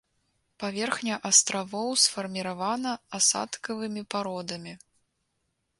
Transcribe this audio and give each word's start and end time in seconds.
Паверхня 0.61 1.15
астравоў 1.29 1.91
сфарміравана 2.05 2.91
асадкавымі 3.19 4.01
пародамі. 4.15 4.73